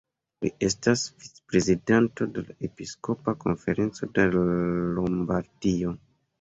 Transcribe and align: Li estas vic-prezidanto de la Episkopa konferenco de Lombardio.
Li 0.43 0.49
estas 0.67 1.03
vic-prezidanto 1.25 2.27
de 2.39 2.45
la 2.49 2.57
Episkopa 2.69 3.37
konferenco 3.45 4.13
de 4.19 4.29
Lombardio. 4.43 5.97